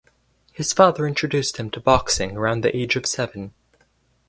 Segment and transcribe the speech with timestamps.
[0.51, 3.53] His father introduced him to boxing around the age of seven.